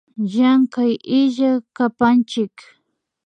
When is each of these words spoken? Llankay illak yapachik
Llankay 0.31 0.93
illak 1.19 1.63
yapachik 1.77 2.55